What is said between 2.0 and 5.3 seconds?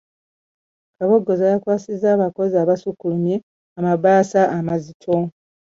abakozi abasukkulumye amabaasa amazito.